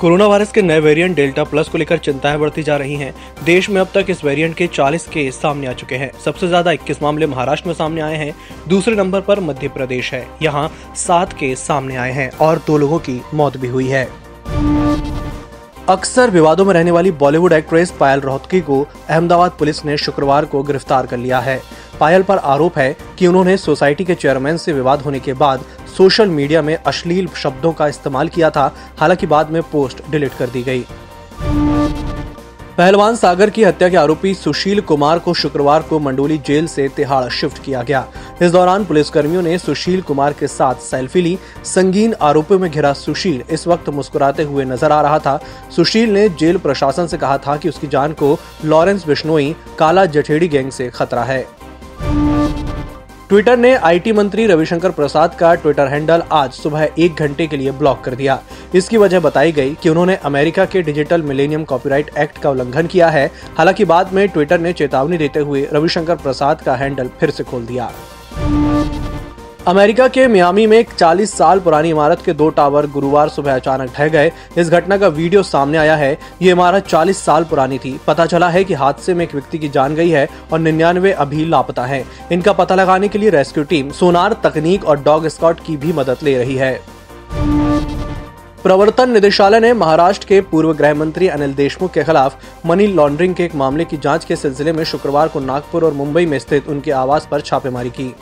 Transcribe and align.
Corona 0.00 0.26
virus 0.26 0.52
के 0.52 0.62
नए 0.62 0.80
variant 0.80 1.14
delta 1.16 1.42
plus 1.44 1.68
को 1.68 1.78
लेकर 1.78 1.98
चिंताएँ 1.98 2.38
बढ़ती 2.38 2.62
जा 2.62 2.76
रही 2.76 2.94
हैं। 2.94 3.14
देश 3.44 3.68
में 3.70 3.80
अब 3.80 3.88
तक 3.94 4.06
इस 4.10 4.24
वेरिएंट 4.24 4.54
के 4.56 4.66
40 4.66 5.06
केस 5.08 5.40
सामने 5.40 5.66
आ 5.66 5.72
चुके 5.72 5.94
हैं। 5.94 6.10
सबसे 6.24 6.48
ज़्यादा 6.48 6.72
21 6.72 7.02
मामले 7.02 7.26
महाराष्ट्र 7.26 7.68
में 7.68 7.74
सामने 7.74 8.00
आए 8.00 8.16
हैं। 8.16 8.34
दूसरे 8.68 8.94
नंबर 8.96 9.20
पर 9.20 9.40
मध्य 9.40 9.68
प्रदेश 9.68 10.12
है। 10.14 10.26
यहाँ 10.42 10.70
सात 10.96 11.32
केस 11.32 11.66
सामने 11.66 11.96
आए 11.96 12.12
हैं 12.12 12.30
और 12.38 12.62
दो 12.66 12.78
लोगों 12.78 12.98
की 12.98 13.20
मौत 13.34 13.56
भी 13.56 13.68
हुई 13.68 13.88
है। 13.88 14.08
अक्सर 15.88 16.30
विवादों 16.30 16.64
में 16.64 16.72
रहने 16.74 16.90
वाली 16.90 17.10
बॉलीवुड 17.12 17.52
एक्ट्रेस 17.52 17.90
पायल 17.90 18.20
रोहतकी 18.20 18.60
को 18.60 18.80
अहमदाबाद 19.10 19.52
पुलिस 19.58 19.84
ने 19.84 19.96
शुक्रवार 19.96 20.44
को 20.44 20.62
गिरफ़्तार 20.62 21.06
कर 21.06 21.16
लिया 21.16 21.38
है। 21.38 21.60
पायल 22.00 22.22
पर 22.22 22.38
आरोप 22.38 22.78
है 22.78 22.96
कि 23.18 23.26
उन्होंने 23.26 23.56
सोसाइटी 23.56 24.04
के 24.04 24.14
चेयरमैन 24.14 24.56
से 24.56 24.72
विवाद 24.72 25.02
होने 25.02 25.20
के 25.20 25.32
बाद 25.32 25.64
सोशल 25.96 26.28
मीडिया 26.28 26.62
में 26.62 26.76
अश्लील 26.76 27.28
शब्दों 27.36 27.72
का 27.72 27.88
इस्तेमाल 27.88 28.28
किया 28.28 28.50
था, 28.50 28.74
हालाँकि 28.98 29.26
बाद 29.26 29.50
में 29.50 29.62
पोस्ट 29.62 30.10
डिलीट 30.10 30.34
कर 30.34 30.48
दी 30.48 30.62
गई। 30.62 30.84
पहलवान 32.78 33.16
सागर 33.16 33.50
की 33.50 33.64
हत्या 33.64 33.88
के 33.88 33.96
आरोपी 33.96 34.32
सुशील 34.34 34.80
कुमार 34.80 35.18
को 35.18 35.34
शुक्रवार 35.34 35.82
को 35.82 35.98
मंडोली 35.98 36.38
जेल 36.38 36.66
से 36.66 36.88
तिहाड़ 36.88 37.28
शिफ्ट 37.30 37.62
किया 37.64 37.82
गया। 37.82 38.04
इस 38.42 38.50
दौरान 38.50 38.84
पुलिसकर्मियों 38.84 39.42
ने 39.42 39.56
सुशील 39.58 40.00
कुमार 40.02 40.32
के 40.32 40.46
साथ 40.46 40.82
सेल्फी 40.82 41.20
ली। 41.22 41.38
संगीन 41.64 42.14
आरोपों 42.22 42.58
में 42.58 42.70
घिरा 42.70 42.92
सुशील 42.92 43.42
इस 43.50 43.66
वक्त 43.66 43.88
मुस्कुराते 43.88 44.42
हुए 44.42 44.64
नज़र 44.64 44.92
आ 44.92 45.00
रहा 45.02 45.18
था। 45.18 45.38
सुशील 45.76 46.10
ने 46.10 46.28
जेल 46.30 46.56
प्रशासन 46.58 47.06
से 47.06 47.16
कहा 47.16 47.38
था 47.38 47.56
कि 47.56 47.68
उसकी 47.68 47.86
जान 47.86 48.12
को 48.12 48.38
लॉरेंस 48.64 49.06
बिश्नोई, 49.06 49.54
काला 49.78 50.04
जठेड़ी 50.06 50.48
गैंग 50.48 50.70
से 50.70 50.90
खतरा 50.90 51.22
है। 51.22 51.46
ट्विटर 53.34 53.56
ने 53.56 53.72
आईटी 53.74 54.12
मंत्री 54.12 54.46
रविशंकर 54.46 54.90
प्रसाद 54.90 55.34
का 55.34 55.54
ट्विटर 55.54 55.86
हैंडल 55.86 56.22
आज 56.32 56.52
सुबह 56.52 56.88
एक 56.98 57.14
घंटे 57.14 57.46
के 57.46 57.56
लिए 57.56 57.70
ब्लॉक 57.70 58.00
कर 58.04 58.14
दिया। 58.14 58.38
इसकी 58.74 58.96
वजह 58.96 59.20
बताई 59.20 59.52
गई 59.52 59.74
कि 59.74 59.88
उन्होंने 59.88 60.16
अमेरिका 60.24 60.64
के 60.64 60.82
डिजिटल 60.82 61.22
मिलेनियम 61.22 61.64
कॉपीराइट 61.64 62.10
एक्ट 62.18 62.38
का 62.38 62.50
उल्लंघन 62.50 62.86
किया 62.86 63.08
है। 63.08 63.26
हालाँकि 63.58 63.84
बाद 63.84 64.12
में 64.12 64.28
ट्विटर 64.28 64.60
ने 64.60 64.72
चेतावनी 64.72 65.18
देते 65.18 65.40
हुए 65.40 65.66
रविशंकर 65.72 66.16
प्रसाद 66.16 66.60
का 66.60 66.74
हैंडल 66.74 67.10
फिर 67.20 67.30
से 67.30 67.44
खोल 67.44 67.66
दिया। 67.66 67.90
अमेरिका 69.66 70.06
के 70.08 70.26
मियामी 70.28 70.66
में 70.66 70.76
एक 70.78 70.88
40 70.90 71.32
साल 71.34 71.60
पुरानी 71.60 71.90
इमारत 71.90 72.22
के 72.24 72.32
दो 72.32 72.48
टावर 72.48 72.86
गुरुवार 72.86 73.28
सुबह 73.28 73.54
अचानक 73.54 73.92
ढह 73.96 74.08
गए। 74.08 74.32
इस 74.58 74.68
घटना 74.68 74.96
का 74.96 75.08
वीडियो 75.08 75.42
सामने 75.42 75.78
आया 75.78 75.94
है। 75.96 76.10
ये 76.42 76.50
इमारत 76.50 76.86
40 76.86 77.18
साल 77.18 77.44
पुरानी 77.44 77.78
थी। 77.78 77.98
पता 78.06 78.26
चला 78.26 78.48
है 78.48 78.64
कि 78.64 78.74
हादसे 78.74 79.14
में 79.14 79.24
एक 79.24 79.32
व्यक्ति 79.34 79.58
की 79.58 79.68
जान 79.68 79.94
गई 79.94 80.10
है 80.10 80.28
और 80.52 80.58
निन्यानवे 80.58 81.12
अभी 81.12 81.44
लापता 81.44 81.84
हैं। 81.84 82.04
इनका 82.32 82.52
पता 82.52 82.74
लगाने 82.74 83.08
के 83.08 83.18
लिए 83.18 83.30
रेस्क्यू 83.30 83.64
टीम 83.64 83.90
सोनार 83.90 84.36
तकनीक 84.44 84.84
और 84.84 85.00
डॉग 85.02 85.28
स्कॉट 85.28 85.60
की 85.60 85.76
भी 85.76 85.92
मदद 85.92 86.18
ले 86.22 86.36
रही 86.38 86.56
है। 86.56 86.74
प्रवर्तन 88.62 89.10
निदेशालय 89.10 89.60
ने 89.60 89.72
महाराष्ट्र 89.72 90.26
के 90.26 90.40
पूर्व 90.42 90.72
गृह 90.72 90.94
मंत्री 90.94 91.28
अनिल 91.28 91.54
देशमुख 91.54 91.92
के 91.92 92.04
खिलाफ 92.04 92.36
मनी 92.66 92.86
लॉन्ड्रिंग 92.86 93.34
के 93.34 93.44
एक 93.44 93.54
मामले 93.54 93.84
की 93.84 93.96
जाँच 93.96 94.24
के 94.24 94.36
सिलसिले 94.36 94.72
में 94.72 94.84
शुक्रवार 94.84 95.28
को 95.28 95.40
नागपुर 95.40 95.84
और 95.84 95.92
मुंबई 95.92 96.26
में 96.26 96.38
स्थित 96.38 96.68
उनके 96.68 96.90
आवास 96.92 97.28
पर 97.30 97.40
छापेमारी 97.40 97.90
की। 97.90 98.14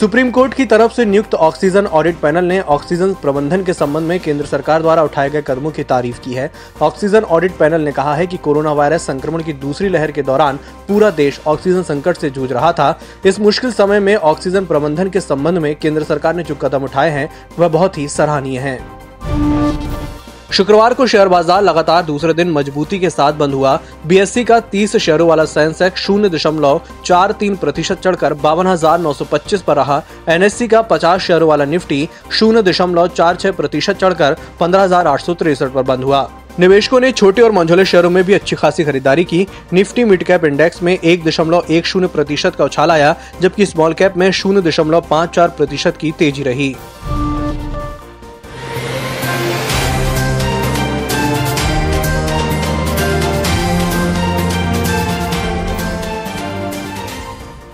सुप्रीम 0.00 0.30
कोर्ट 0.30 0.52
की 0.54 0.64
तरफ़ 0.64 0.92
से 0.92 1.04
नियुक्त 1.04 1.34
ऑक्सीजन 1.34 1.86
ऑडिट 1.88 2.16
पैनल 2.16 2.44
ने 2.44 2.60
ऑक्सीजन 2.60 3.14
प्रबंधन 3.14 3.62
के 3.64 3.72
संबंध 3.72 4.08
में 4.08 4.18
केंद्र 4.20 4.44
सरकार 4.46 4.82
द्वारा 4.82 5.02
उठाए 5.02 5.30
गए 5.30 5.42
कदमों 5.46 5.70
की 5.70 5.84
तारीफ़ 5.84 6.20
की 6.20 6.32
है। 6.32 6.50
ऑक्सीजन 6.82 7.22
ऑडिट 7.22 7.56
पैनल 7.56 7.80
ने 7.80 7.92
कहा 7.92 8.14
है 8.14 8.26
कि 8.26 8.36
कोरोना 8.36 8.72
वायरस 8.72 9.06
संक्रमण 9.06 9.42
की 9.42 9.52
दूसरी 9.54 9.88
लहर 9.88 10.10
के 10.10 10.22
दौरान 10.22 10.56
पूरा 10.88 11.10
देश 11.10 11.40
ऑक्सीजन 11.46 11.82
संकट 11.82 12.16
से 12.16 12.30
जूझ 12.30 12.50
रहा 12.52 12.72
था। 12.72 12.98
इस 13.26 13.40
मुश्किल 13.40 13.72
समय 13.72 14.00
में 14.00 14.14
ऑक्सीजन 14.16 14.66
प्रबंधन 14.66 15.08
के 15.08 15.20
संबंध 15.20 15.58
में 15.58 15.74
केंद्र 15.76 16.04
सरकार 16.04 16.34
ने 16.34 16.42
जो 16.42 16.54
कदम 16.54 16.84
उठाए 16.84 17.10
हैं, 17.10 17.28
वह 17.58 17.68
बहुत 17.68 17.98
ही 17.98 18.08
सराहनीय 18.08 18.58
है। 18.58 18.78
शुक्रवार 20.50 20.94
को 20.94 21.06
शेयर 21.06 21.28
बाज़ार 21.28 21.62
लगातार 21.62 22.04
दूसरे 22.04 22.32
दिन 22.34 22.50
मजबूती 22.50 22.98
के 22.98 23.08
साथ 23.10 23.32
बंद 23.32 23.54
हुआ। 23.54 23.74
बीएससी 24.06 24.44
का 24.44 24.58
30 24.70 24.96
शेयरों 24.96 25.28
वाला 25.28 25.44
सेंसेक्स 25.44 26.00
शून्य 26.00 26.28
दशमलव 26.28 26.80
चार 27.04 27.32
तीन 27.32 27.56
प्रतिशत 27.56 28.00
चढ़कर 28.00 28.34
बावन 28.34 28.66
हज़ार 28.66 28.98
नौ 28.98 29.12
सौ 29.12 29.24
पच्चीस 29.32 29.62
पर 29.62 29.76
रहा। 29.76 30.02
एनएससी 30.28 30.68
का 30.68 30.80
50 30.82 31.18
शेयरों 31.18 31.48
वाला 31.48 31.64
निफ्टी 31.64 32.08
शून्य 32.30 32.62
दशमलव 32.62 33.08
चार 33.08 33.36
छह 33.36 33.52
प्रतिशत 33.52 33.98
चढ़कर 33.98 34.36
पंद्रह 34.60 34.82
हज़ार 34.82 35.06
आठ 35.06 35.20
सौ 35.20 35.34
तिरसठ 35.34 35.72
पर 35.72 35.82
बंद 35.84 36.04
हुआ। 36.04 36.28
निवेशकों 36.60 37.00
ने 37.00 37.12
छोटे 37.12 37.42
और 37.42 37.52
मंझोले 37.52 37.84
शेयरों 37.84 38.10
में 38.10 38.22
भी 38.24 38.34
अच्छी 38.34 38.56
खासी 38.56 38.84
खरीदारी 38.84 39.24
की। 39.24 39.46
निफ्टी 39.72 40.04
मिड 40.04 40.24
कैप 40.24 40.44
इंडेक्स 40.44 40.82
में 40.82 40.92
एक 40.94 41.24
दशमलव 41.24 41.66
एक 41.70 41.86
शून्य 41.86 42.06
प्रतिशत 42.08 42.54
का 42.54 42.64
उछाल 42.64 42.90
आया, 42.90 43.14
जबकि 43.40 43.66
स्मॉल 43.66 43.94
कैप 43.94 44.16
में 44.16 44.30
शून्य 44.32 44.62
दशमलव 44.62 45.04
पाँच 45.10 45.30
चार 45.30 45.48
प्रतिशत 45.48 45.96
की 45.96 46.12
तेज़ी 46.18 46.42
रही। 46.42 46.74